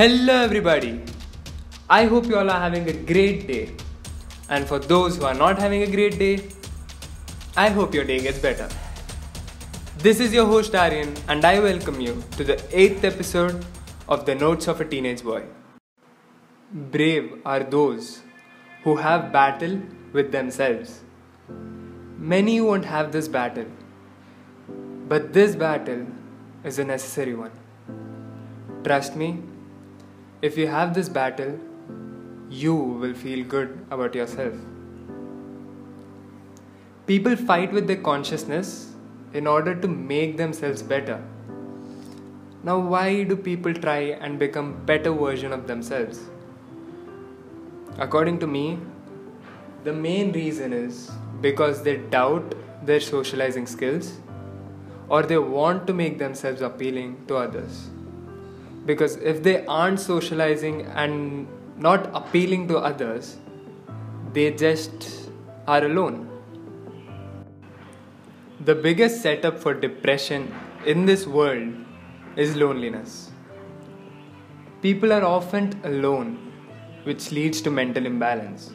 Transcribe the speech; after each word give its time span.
Hello, 0.00 0.34
everybody. 0.42 1.02
I 1.90 2.04
hope 2.06 2.24
you 2.24 2.36
all 2.38 2.50
are 2.50 2.58
having 2.58 2.88
a 2.88 2.92
great 3.08 3.46
day. 3.46 3.72
And 4.48 4.66
for 4.66 4.78
those 4.78 5.18
who 5.18 5.24
are 5.26 5.34
not 5.34 5.58
having 5.58 5.82
a 5.82 5.90
great 5.94 6.18
day, 6.18 6.44
I 7.54 7.68
hope 7.68 7.92
your 7.92 8.04
day 8.04 8.18
gets 8.18 8.38
better. 8.38 8.66
This 9.98 10.18
is 10.18 10.32
your 10.32 10.46
host 10.46 10.74
Aryan, 10.74 11.12
and 11.28 11.44
I 11.44 11.60
welcome 11.60 12.00
you 12.00 12.24
to 12.38 12.44
the 12.44 12.58
eighth 12.72 13.04
episode 13.04 13.62
of 14.08 14.24
The 14.24 14.34
Notes 14.34 14.68
of 14.68 14.80
a 14.80 14.86
Teenage 14.86 15.22
Boy. 15.22 15.42
Brave 16.72 17.34
are 17.44 17.62
those 17.62 18.22
who 18.84 18.96
have 18.96 19.30
battle 19.30 19.78
with 20.14 20.32
themselves. 20.32 21.00
Many 22.16 22.58
won't 22.62 22.86
have 22.86 23.12
this 23.12 23.28
battle, 23.28 23.66
but 25.10 25.34
this 25.34 25.54
battle 25.54 26.06
is 26.64 26.78
a 26.78 26.84
necessary 26.84 27.34
one. 27.34 27.52
Trust 28.82 29.14
me, 29.14 29.42
if 30.42 30.56
you 30.56 30.66
have 30.66 30.94
this 30.94 31.08
battle, 31.08 31.58
you 32.48 32.74
will 32.74 33.12
feel 33.12 33.44
good 33.44 33.86
about 33.90 34.14
yourself. 34.14 34.54
People 37.06 37.36
fight 37.36 37.72
with 37.72 37.86
their 37.86 37.96
consciousness 37.96 38.94
in 39.34 39.46
order 39.46 39.74
to 39.74 39.86
make 39.86 40.38
themselves 40.38 40.82
better. 40.82 41.22
Now, 42.62 42.78
why 42.78 43.24
do 43.24 43.36
people 43.36 43.74
try 43.74 44.00
and 44.20 44.38
become 44.38 44.84
better 44.86 45.12
version 45.12 45.52
of 45.52 45.66
themselves? 45.66 46.20
According 47.98 48.38
to 48.40 48.46
me, 48.46 48.78
the 49.84 49.92
main 49.92 50.32
reason 50.32 50.72
is 50.72 51.10
because 51.42 51.82
they 51.82 51.96
doubt 51.98 52.54
their 52.82 53.00
socializing 53.00 53.66
skills 53.66 54.18
or 55.08 55.22
they 55.22 55.38
want 55.38 55.86
to 55.86 55.92
make 55.92 56.18
themselves 56.18 56.62
appealing 56.62 57.24
to 57.28 57.36
others. 57.36 57.90
Because 58.86 59.16
if 59.16 59.42
they 59.42 59.64
aren't 59.66 60.00
socializing 60.00 60.86
and 60.86 61.46
not 61.76 62.10
appealing 62.14 62.68
to 62.68 62.78
others, 62.78 63.38
they 64.32 64.50
just 64.52 65.30
are 65.66 65.84
alone. 65.84 66.28
The 68.64 68.74
biggest 68.74 69.22
setup 69.22 69.58
for 69.58 69.74
depression 69.74 70.54
in 70.86 71.06
this 71.06 71.26
world 71.26 71.74
is 72.36 72.56
loneliness. 72.56 73.30
People 74.82 75.12
are 75.12 75.24
often 75.24 75.80
alone, 75.84 76.52
which 77.04 77.32
leads 77.32 77.60
to 77.62 77.70
mental 77.70 78.06
imbalance. 78.06 78.72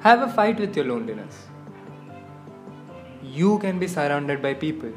Have 0.00 0.22
a 0.22 0.32
fight 0.32 0.58
with 0.58 0.76
your 0.76 0.86
loneliness. 0.86 1.46
You 3.22 3.58
can 3.58 3.78
be 3.78 3.86
surrounded 3.86 4.40
by 4.42 4.54
people. 4.54 4.92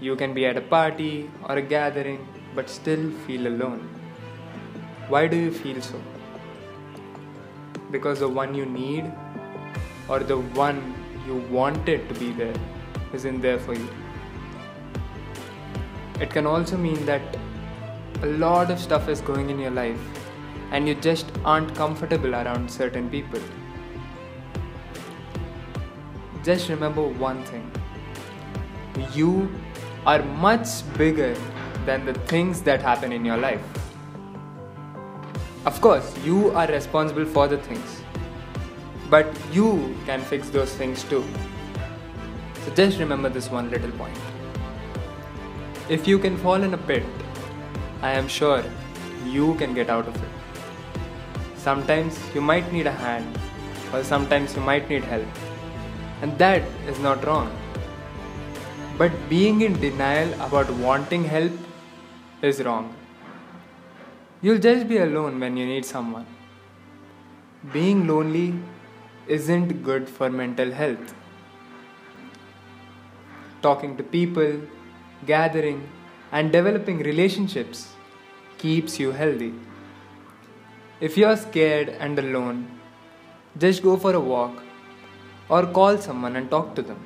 You 0.00 0.16
can 0.16 0.32
be 0.32 0.46
at 0.46 0.56
a 0.56 0.62
party 0.62 1.30
or 1.48 1.56
a 1.56 1.62
gathering 1.62 2.26
but 2.58 2.68
still 2.68 3.10
feel 3.24 3.46
alone. 3.46 3.82
Why 5.14 5.26
do 5.32 5.36
you 5.36 5.50
feel 5.52 5.80
so? 5.80 6.00
Because 7.92 8.18
the 8.18 8.28
one 8.28 8.54
you 8.60 8.64
need 8.66 9.12
or 10.08 10.18
the 10.30 10.38
one 10.60 10.80
you 11.26 11.36
wanted 11.56 12.08
to 12.08 12.14
be 12.20 12.30
there 12.32 12.56
isn't 13.12 13.42
there 13.42 13.60
for 13.60 13.74
you. 13.74 13.88
It 16.20 16.30
can 16.30 16.46
also 16.46 16.76
mean 16.76 17.06
that 17.06 17.36
a 18.22 18.26
lot 18.44 18.72
of 18.72 18.80
stuff 18.80 19.08
is 19.08 19.20
going 19.20 19.50
in 19.50 19.60
your 19.60 19.70
life 19.70 20.00
and 20.72 20.88
you 20.88 20.96
just 20.96 21.30
aren't 21.44 21.72
comfortable 21.76 22.34
around 22.34 22.68
certain 22.68 23.08
people. 23.08 23.40
Just 26.42 26.68
remember 26.68 27.06
one 27.26 27.44
thing 27.44 27.70
you 29.14 29.48
are 30.04 30.22
much 30.48 30.68
bigger 30.98 31.36
than 31.88 32.06
the 32.06 32.14
things 32.32 32.62
that 32.68 32.82
happen 32.82 33.12
in 33.18 33.24
your 33.24 33.36
life. 33.36 33.60
Of 35.66 35.80
course, 35.80 36.14
you 36.24 36.50
are 36.50 36.66
responsible 36.66 37.24
for 37.24 37.48
the 37.48 37.58
things, 37.58 38.00
but 39.10 39.26
you 39.52 39.96
can 40.06 40.22
fix 40.32 40.50
those 40.50 40.74
things 40.74 41.04
too. 41.04 41.24
So 42.64 42.74
just 42.74 42.98
remember 42.98 43.28
this 43.28 43.50
one 43.50 43.70
little 43.70 43.92
point. 43.92 44.18
If 45.88 46.06
you 46.06 46.18
can 46.18 46.36
fall 46.36 46.62
in 46.70 46.74
a 46.74 46.82
pit, 46.92 47.04
I 48.02 48.12
am 48.12 48.28
sure 48.28 48.64
you 49.26 49.54
can 49.54 49.74
get 49.74 49.90
out 49.90 50.06
of 50.06 50.16
it. 50.16 50.28
Sometimes 51.56 52.18
you 52.34 52.40
might 52.40 52.72
need 52.72 52.86
a 52.86 52.98
hand, 53.04 53.38
or 53.92 54.02
sometimes 54.04 54.54
you 54.56 54.62
might 54.62 54.88
need 54.88 55.04
help 55.04 55.26
and 56.22 56.36
that 56.38 56.62
is 56.86 56.98
not 56.98 57.24
wrong. 57.24 57.50
But 58.96 59.12
being 59.28 59.60
in 59.62 59.80
denial 59.80 60.32
about 60.42 60.70
wanting 60.70 61.24
help 61.24 61.52
is 62.42 62.62
wrong. 62.62 62.94
You'll 64.40 64.58
just 64.58 64.88
be 64.88 64.98
alone 64.98 65.40
when 65.40 65.56
you 65.56 65.66
need 65.66 65.84
someone. 65.84 66.26
Being 67.72 68.06
lonely 68.06 68.54
isn't 69.26 69.82
good 69.82 70.08
for 70.08 70.30
mental 70.30 70.70
health. 70.70 71.14
Talking 73.60 73.96
to 73.96 74.04
people, 74.04 74.60
gathering, 75.26 75.88
and 76.30 76.52
developing 76.52 76.98
relationships 76.98 77.92
keeps 78.58 79.00
you 79.00 79.10
healthy. 79.10 79.52
If 81.00 81.16
you're 81.16 81.36
scared 81.36 81.88
and 81.88 82.18
alone, 82.18 82.70
just 83.58 83.82
go 83.82 83.96
for 83.96 84.14
a 84.14 84.20
walk 84.20 84.62
or 85.48 85.66
call 85.66 85.98
someone 85.98 86.36
and 86.36 86.50
talk 86.50 86.74
to 86.76 86.82
them. 86.82 87.02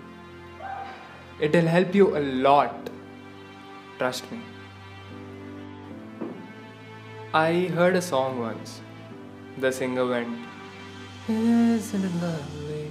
It'll 1.41 1.67
help 1.67 1.95
you 1.95 2.17
a 2.17 2.21
lot. 2.21 2.91
Trust 3.99 4.31
me. 4.31 4.52
I 7.35 7.69
heard 7.75 7.97
a 7.97 8.03
song 8.03 8.41
once. 8.41 8.83
The 9.57 9.73
singer 9.73 10.07
went, 10.07 10.37
Isn't 11.31 12.05
it 12.05 12.15
lovely? 12.23 12.91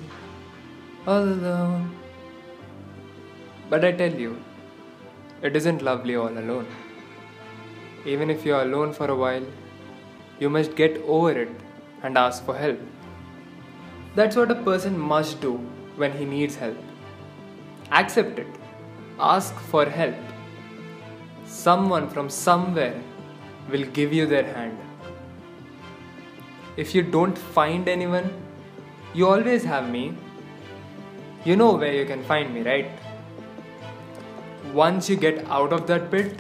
All 1.06 1.22
alone. 1.22 1.96
But 3.70 3.86
I 3.86 3.92
tell 3.92 4.12
you, 4.12 4.42
it 5.44 5.56
isn't 5.56 5.84
lovely 5.84 6.16
all 6.16 6.36
alone. 6.36 6.66
Even 8.04 8.32
if 8.32 8.44
you're 8.44 8.64
alone 8.64 8.94
for 8.94 9.12
a 9.12 9.16
while, 9.16 9.46
you 10.40 10.50
must 10.50 10.76
get 10.76 10.98
over 11.06 11.30
it 11.34 11.52
and 12.02 12.18
ask 12.18 12.44
for 12.44 12.58
help. 12.58 12.80
That's 14.16 14.36
what 14.36 14.50
a 14.50 14.56
person 14.56 14.98
must 14.98 15.40
do 15.40 15.58
when 15.98 16.14
he 16.14 16.26
needs 16.26 16.56
help. 16.56 16.78
Accept 17.92 18.40
it. 18.40 18.48
Ask 19.20 19.54
for 19.54 19.86
help. 19.86 20.16
Someone 21.46 22.10
from 22.10 22.28
somewhere 22.28 23.04
will 23.70 23.86
give 23.86 24.14
you 24.14 24.26
their 24.26 24.44
hand. 24.44 24.78
If 26.78 26.96
you 26.96 27.04
don't 27.04 27.38
find 27.38 27.88
anyone, 27.88 28.32
you 29.14 29.28
always 29.28 29.64
have 29.64 29.90
me. 29.90 30.16
You 31.44 31.56
know 31.56 31.74
where 31.74 31.94
you 31.94 32.06
can 32.06 32.24
find 32.24 32.54
me, 32.54 32.62
right? 32.62 32.92
Once 34.74 35.10
you 35.10 35.16
get 35.16 35.46
out 35.50 35.74
of 35.74 35.86
that 35.88 36.10
pit, 36.10 36.40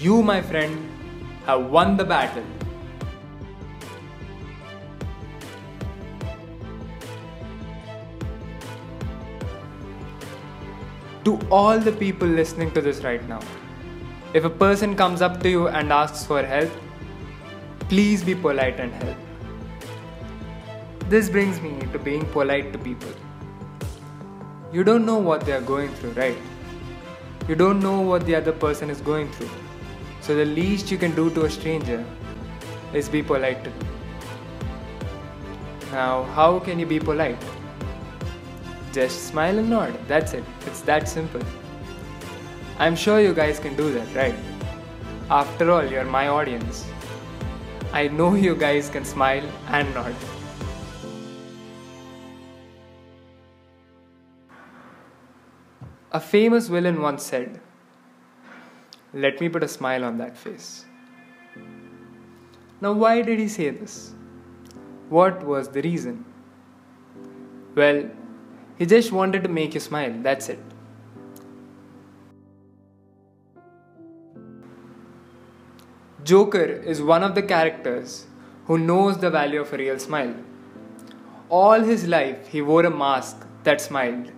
you, 0.00 0.22
my 0.22 0.42
friend, 0.42 0.90
have 1.46 1.66
won 1.66 1.96
the 1.96 2.04
battle. 2.04 2.44
to 11.24 11.40
all 11.50 11.78
the 11.78 11.92
people 11.92 12.28
listening 12.28 12.70
to 12.72 12.82
this 12.82 13.02
right 13.02 13.26
now. 13.26 13.40
If 14.34 14.44
a 14.44 14.50
person 14.50 14.96
comes 14.96 15.22
up 15.22 15.40
to 15.42 15.48
you 15.48 15.68
and 15.68 15.92
asks 15.92 16.26
for 16.26 16.42
help, 16.42 16.72
please 17.88 18.24
be 18.24 18.34
polite 18.34 18.80
and 18.80 18.92
help. 18.92 19.16
This 21.08 21.28
brings 21.28 21.60
me 21.60 21.78
to 21.92 22.00
being 22.00 22.26
polite 22.32 22.72
to 22.72 22.78
people. 22.80 23.12
You 24.72 24.82
don't 24.82 25.06
know 25.06 25.18
what 25.18 25.46
they 25.46 25.52
are 25.52 25.60
going 25.60 25.94
through, 25.94 26.14
right? 26.14 26.36
You 27.46 27.54
don't 27.54 27.78
know 27.78 28.00
what 28.00 28.26
the 28.26 28.34
other 28.34 28.50
person 28.50 28.90
is 28.90 29.00
going 29.00 29.30
through. 29.30 29.50
So 30.20 30.34
the 30.34 30.46
least 30.46 30.90
you 30.90 30.98
can 30.98 31.14
do 31.14 31.30
to 31.30 31.44
a 31.44 31.50
stranger 31.50 32.04
is 32.92 33.08
be 33.08 33.22
polite 33.22 33.62
to 33.62 33.70
them. 33.70 33.88
Now, 35.92 36.24
how 36.24 36.58
can 36.58 36.80
you 36.80 36.86
be 36.86 36.98
polite? 36.98 37.38
Just 38.92 39.28
smile 39.28 39.58
and 39.60 39.70
nod. 39.70 39.96
That's 40.08 40.32
it. 40.32 40.42
It's 40.66 40.80
that 40.80 41.08
simple. 41.08 41.42
I'm 42.76 42.96
sure 42.96 43.20
you 43.20 43.32
guys 43.32 43.60
can 43.60 43.76
do 43.76 43.92
that, 43.92 44.14
right? 44.16 44.34
After 45.30 45.70
all, 45.70 45.84
you're 45.86 46.04
my 46.04 46.26
audience. 46.26 46.84
I 47.92 48.08
know 48.08 48.34
you 48.34 48.56
guys 48.56 48.90
can 48.90 49.04
smile 49.04 49.44
and 49.68 49.94
nod. 49.94 50.12
A 56.10 56.18
famous 56.18 56.66
villain 56.66 57.00
once 57.00 57.22
said, 57.22 57.60
Let 59.12 59.40
me 59.40 59.48
put 59.48 59.62
a 59.62 59.68
smile 59.68 60.04
on 60.04 60.18
that 60.18 60.36
face. 60.36 60.84
Now, 62.80 62.92
why 62.92 63.22
did 63.22 63.38
he 63.38 63.46
say 63.46 63.70
this? 63.70 64.14
What 65.08 65.44
was 65.44 65.68
the 65.68 65.80
reason? 65.80 66.24
Well, 67.76 68.10
he 68.78 68.84
just 68.84 69.12
wanted 69.12 69.44
to 69.44 69.48
make 69.48 69.74
you 69.74 69.80
smile, 69.80 70.12
that's 70.22 70.48
it. 70.48 70.58
Joker 76.24 76.64
is 76.64 77.02
one 77.02 77.22
of 77.22 77.34
the 77.34 77.42
characters 77.42 78.24
who 78.66 78.78
knows 78.78 79.18
the 79.18 79.30
value 79.30 79.60
of 79.60 79.72
a 79.74 79.76
real 79.76 79.98
smile. 79.98 80.34
All 81.50 81.80
his 81.80 82.06
life, 82.06 82.48
he 82.48 82.62
wore 82.62 82.86
a 82.86 82.90
mask 82.90 83.46
that 83.64 83.82
smiled, 83.82 84.32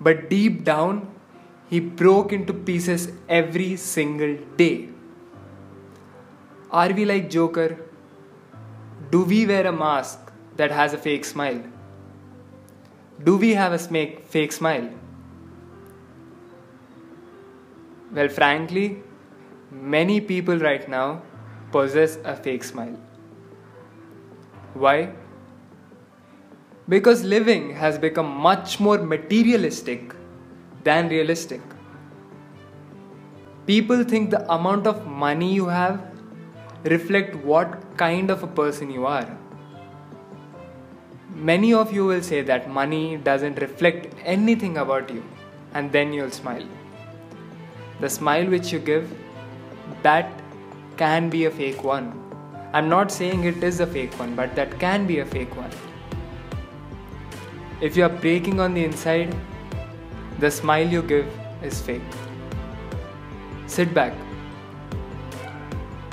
but 0.00 0.28
deep 0.28 0.64
down, 0.64 1.08
he 1.70 1.78
broke 1.78 2.32
into 2.32 2.52
pieces 2.52 3.12
every 3.28 3.76
single 3.76 4.36
day. 4.56 4.88
Are 6.72 6.92
we 6.92 7.04
like 7.04 7.30
Joker? 7.30 7.78
Do 9.10 9.24
we 9.24 9.46
wear 9.46 9.66
a 9.66 9.72
mask 9.72 10.32
that 10.56 10.72
has 10.72 10.92
a 10.92 10.98
fake 10.98 11.24
smile? 11.24 11.62
Do 13.22 13.36
we 13.36 13.54
have 13.54 13.72
a 13.72 13.78
fake 13.78 14.52
smile? 14.52 14.90
Well, 18.12 18.28
frankly, 18.28 19.02
many 19.72 20.20
people 20.20 20.58
right 20.58 20.88
now 20.88 21.22
possess 21.70 22.18
a 22.24 22.36
fake 22.36 22.64
smile. 22.64 22.98
Why? 24.74 25.12
Because 26.88 27.24
living 27.24 27.74
has 27.74 27.98
become 27.98 28.26
much 28.26 28.78
more 28.80 28.98
materialistic 28.98 30.14
than 30.84 31.08
realistic. 31.08 31.60
People 33.66 34.04
think 34.04 34.30
the 34.30 34.52
amount 34.52 34.86
of 34.86 35.06
money 35.06 35.54
you 35.54 35.66
have 35.68 36.04
reflect 36.84 37.36
what 37.36 37.96
kind 37.96 38.30
of 38.30 38.42
a 38.42 38.46
person 38.46 38.90
you 38.90 39.06
are. 39.06 39.38
Many 41.34 41.72
of 41.72 41.92
you 41.92 42.04
will 42.04 42.22
say 42.22 42.42
that 42.42 42.68
money 42.68 43.16
doesn't 43.16 43.60
reflect 43.60 44.14
anything 44.24 44.78
about 44.78 45.10
you 45.10 45.22
and 45.74 45.90
then 45.92 46.12
you'll 46.12 46.30
smile. 46.30 46.66
The 48.00 48.10
smile 48.10 48.46
which 48.46 48.72
you 48.72 48.80
give 48.80 49.08
that 50.02 50.30
can 50.96 51.28
be 51.28 51.44
a 51.46 51.50
fake 51.50 51.82
one. 51.84 52.12
I'm 52.72 52.88
not 52.88 53.10
saying 53.10 53.44
it 53.44 53.62
is 53.62 53.80
a 53.80 53.86
fake 53.86 54.18
one, 54.18 54.34
but 54.34 54.54
that 54.56 54.78
can 54.80 55.06
be 55.06 55.18
a 55.18 55.26
fake 55.26 55.54
one. 55.56 55.70
If 57.80 57.96
you 57.96 58.04
are 58.04 58.08
breaking 58.08 58.60
on 58.60 58.74
the 58.74 58.84
inside, 58.84 59.34
the 60.38 60.50
smile 60.50 60.88
you 60.88 61.02
give 61.02 61.26
is 61.62 61.80
fake. 61.80 62.02
Sit 63.66 63.92
back. 63.92 64.14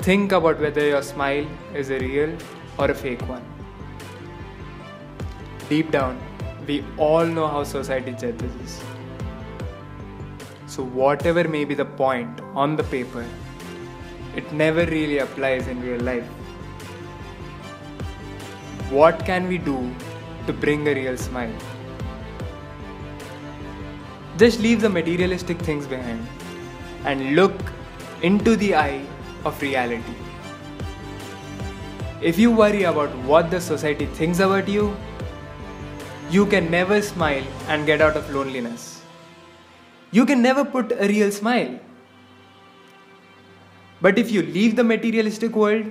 Think 0.00 0.32
about 0.32 0.60
whether 0.60 0.86
your 0.86 1.02
smile 1.02 1.46
is 1.74 1.90
a 1.90 1.98
real 1.98 2.36
or 2.78 2.90
a 2.90 2.94
fake 2.94 3.22
one. 3.28 3.44
Deep 5.68 5.90
down, 5.90 6.20
we 6.66 6.84
all 6.98 7.24
know 7.24 7.46
how 7.46 7.64
society 7.64 8.12
judges 8.12 8.80
So, 10.66 10.82
whatever 10.82 11.44
may 11.48 11.64
be 11.64 11.74
the 11.74 11.84
point 11.84 12.40
on 12.54 12.76
the 12.76 12.84
paper, 12.84 13.24
it 14.36 14.52
never 14.52 14.86
really 14.86 15.18
applies 15.18 15.66
in 15.66 15.80
real 15.82 16.00
life. 16.00 16.24
What 18.90 19.24
can 19.24 19.48
we 19.48 19.58
do 19.58 19.94
to 20.46 20.52
bring 20.52 20.86
a 20.88 20.94
real 20.94 21.16
smile? 21.16 21.52
Just 24.36 24.60
leave 24.60 24.80
the 24.80 24.88
materialistic 24.88 25.58
things 25.58 25.86
behind 25.86 26.26
and 27.04 27.34
look 27.34 27.54
into 28.22 28.56
the 28.56 28.74
eye 28.74 29.04
of 29.44 29.60
reality. 29.60 30.14
If 32.20 32.38
you 32.38 32.50
worry 32.50 32.84
about 32.84 33.14
what 33.24 33.50
the 33.50 33.60
society 33.60 34.06
thinks 34.06 34.40
about 34.40 34.68
you, 34.68 34.96
you 36.30 36.46
can 36.46 36.70
never 36.70 37.02
smile 37.02 37.44
and 37.68 37.86
get 37.86 38.00
out 38.00 38.16
of 38.16 38.32
loneliness. 38.34 39.02
You 40.12 40.26
can 40.26 40.42
never 40.42 40.64
put 40.64 40.92
a 40.92 41.08
real 41.08 41.32
smile. 41.32 41.78
But 44.00 44.18
if 44.18 44.30
you 44.30 44.42
leave 44.42 44.76
the 44.76 44.84
materialistic 44.84 45.54
world, 45.54 45.86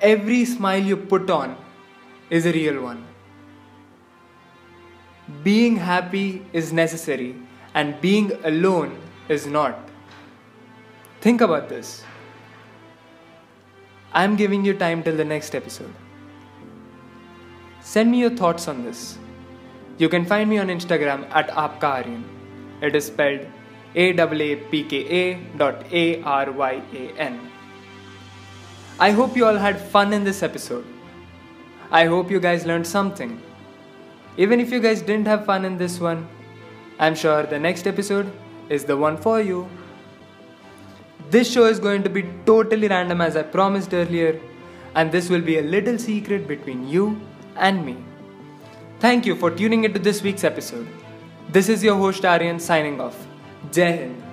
every 0.00 0.44
smile 0.44 0.82
you 0.82 0.96
put 0.96 1.30
on 1.30 1.56
is 2.28 2.46
a 2.46 2.52
real 2.52 2.82
one. 2.82 3.06
Being 5.42 5.76
happy 5.76 6.44
is 6.52 6.72
necessary, 6.72 7.34
and 7.74 8.00
being 8.00 8.32
alone 8.44 8.98
is 9.28 9.46
not. 9.46 9.78
Think 11.20 11.40
about 11.40 11.68
this. 11.68 12.02
I'm 14.12 14.36
giving 14.36 14.64
you 14.64 14.74
time 14.74 15.02
till 15.02 15.16
the 15.16 15.24
next 15.24 15.54
episode. 15.54 15.94
Send 17.80 18.10
me 18.10 18.20
your 18.20 18.30
thoughts 18.30 18.66
on 18.68 18.84
this. 18.84 19.18
You 19.98 20.08
can 20.08 20.24
find 20.24 20.50
me 20.50 20.58
on 20.58 20.68
Instagram 20.68 21.28
at 21.30 21.48
Aapka 21.50 22.22
It 22.82 22.96
is 22.96 23.06
spelled 23.06 23.46
a-A-P-K-A 23.94 25.34
dot 25.56 25.84
A-R-Y-A-N. 25.92 27.50
I 28.98 29.10
hope 29.10 29.36
you 29.36 29.46
all 29.46 29.56
had 29.56 29.80
fun 29.80 30.12
in 30.12 30.24
this 30.24 30.42
episode. 30.42 30.84
I 31.90 32.04
hope 32.06 32.30
you 32.30 32.38
guys 32.38 32.66
learned 32.66 32.86
something. 32.86 33.40
Even 34.36 34.60
if 34.60 34.70
you 34.70 34.80
guys 34.80 35.02
didn't 35.02 35.26
have 35.26 35.44
fun 35.44 35.64
in 35.64 35.76
this 35.76 35.98
one, 35.98 36.28
I'm 36.98 37.14
sure 37.14 37.42
the 37.44 37.58
next 37.58 37.86
episode 37.86 38.30
is 38.68 38.84
the 38.84 38.96
one 38.96 39.16
for 39.16 39.40
you. 39.40 39.68
This 41.30 41.50
show 41.50 41.66
is 41.66 41.78
going 41.78 42.02
to 42.02 42.10
be 42.10 42.24
totally 42.44 42.88
random 42.88 43.20
as 43.20 43.36
I 43.36 43.42
promised 43.42 43.94
earlier, 43.94 44.38
and 44.94 45.10
this 45.10 45.30
will 45.30 45.40
be 45.40 45.58
a 45.58 45.62
little 45.62 45.98
secret 45.98 46.46
between 46.46 46.88
you 46.88 47.20
and 47.56 47.84
me. 47.84 47.96
Thank 48.98 49.26
you 49.26 49.34
for 49.34 49.50
tuning 49.50 49.84
into 49.84 49.98
this 49.98 50.22
week's 50.22 50.44
episode. 50.44 50.86
This 51.48 51.68
is 51.68 51.82
your 51.82 51.96
host 51.96 52.24
Aryan 52.24 52.60
signing 52.60 53.00
off 53.00 53.29
Jai 53.73 53.91
Hind 53.91 54.23